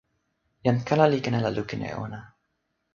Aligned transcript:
jan 0.65 0.79
kala 0.87 1.05
li 1.09 1.19
ken 1.23 1.37
ala 1.39 1.49
lukin 1.57 1.81
e 1.89 1.91
ona. 2.05 2.19